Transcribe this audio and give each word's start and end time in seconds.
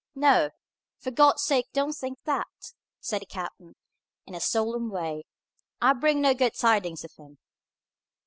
"No! 0.15 0.49
For 0.97 1.11
God's 1.11 1.43
sake, 1.43 1.67
don't 1.73 1.93
think 1.93 2.17
that!" 2.23 2.73
said 2.99 3.21
the 3.21 3.27
captain, 3.27 3.75
in 4.25 4.33
a 4.33 4.41
solemn 4.41 4.89
way; 4.89 5.25
"I 5.79 5.93
bring 5.93 6.21
no 6.21 6.33
good 6.33 6.55
tidings 6.55 7.03
of 7.03 7.13
him." 7.17 7.37